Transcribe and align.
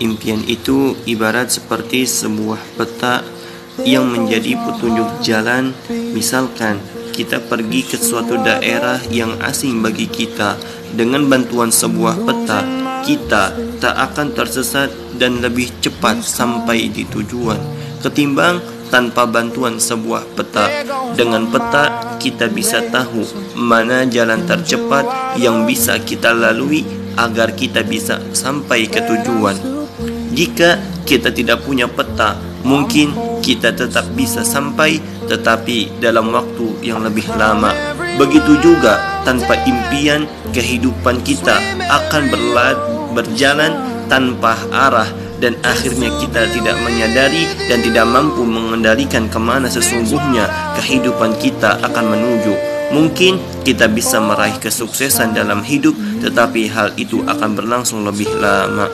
Impian 0.00 0.40
itu 0.48 0.96
ibarat 1.04 1.52
seperti 1.52 2.08
sebuah 2.08 2.60
peta 2.80 3.20
yang 3.84 4.08
menjadi 4.08 4.56
petunjuk 4.56 5.20
jalan. 5.20 5.76
Misalkan 5.88 6.80
kita 7.12 7.40
pergi 7.44 7.84
ke 7.84 7.96
suatu 8.00 8.40
daerah 8.40 8.96
yang 9.12 9.36
asing 9.44 9.84
bagi 9.84 10.08
kita, 10.08 10.56
dengan 10.96 11.28
bantuan 11.28 11.68
sebuah 11.70 12.24
peta, 12.24 12.60
kita 13.04 13.54
tak 13.78 13.94
akan 14.10 14.32
tersesat 14.32 14.88
dan 15.16 15.40
lebih 15.44 15.68
cepat 15.80 16.20
sampai 16.24 16.88
di 16.90 17.04
tujuan 17.08 17.60
ketimbang 18.00 18.58
tanpa 18.90 19.28
bantuan 19.28 19.78
sebuah 19.78 20.34
peta. 20.34 20.66
Dengan 21.14 21.46
peta, 21.46 22.16
kita 22.18 22.50
bisa 22.50 22.82
tahu 22.90 23.22
mana 23.54 24.02
jalan 24.08 24.42
tercepat 24.48 25.36
yang 25.38 25.64
bisa 25.64 26.00
kita 26.02 26.34
lalui 26.34 26.82
agar 27.20 27.52
kita 27.52 27.84
bisa 27.84 28.16
sampai 28.32 28.88
ke 28.88 29.04
tujuan. 29.04 29.56
Jika 30.32 30.80
kita 31.04 31.28
tidak 31.28 31.66
punya 31.68 31.84
peta, 31.84 32.38
mungkin 32.64 33.12
kita 33.44 33.76
tetap 33.76 34.08
bisa 34.16 34.40
sampai, 34.40 34.96
tetapi 35.28 36.00
dalam 36.00 36.32
waktu 36.32 36.80
yang 36.80 37.04
lebih 37.04 37.28
lama. 37.36 37.74
Begitu 38.16 38.56
juga 38.64 39.22
tanpa 39.26 39.58
impian, 39.68 40.24
kehidupan 40.56 41.20
kita 41.20 41.60
akan 41.88 42.22
berjalan 43.12 43.72
tanpa 44.08 44.56
arah 44.70 45.08
dan 45.40 45.56
akhirnya 45.64 46.12
kita 46.20 46.46
tidak 46.52 46.76
menyadari 46.84 47.48
dan 47.66 47.80
tidak 47.80 48.06
mampu 48.06 48.44
mengendalikan 48.44 49.24
ke 49.26 49.40
mana 49.40 49.66
sesungguhnya 49.72 50.46
kehidupan 50.76 51.32
kita 51.40 51.80
akan 51.80 52.12
menuju. 52.12 52.79
Mungkin 52.90 53.62
kita 53.66 53.86
bisa 53.90 54.18
meraih 54.22 54.56
kesuksesan 54.56 55.36
dalam 55.36 55.60
hidup, 55.66 55.94
tetapi 56.24 56.70
hal 56.70 56.94
itu 56.96 57.20
akan 57.26 57.58
berlangsung 57.58 58.02
lebih 58.02 58.30
lama. 58.38 58.88